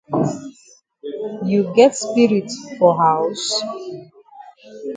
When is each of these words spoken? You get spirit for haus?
You 1.45 1.73
get 1.75 1.95
spirit 1.95 2.51
for 2.79 2.95
haus? 2.95 3.61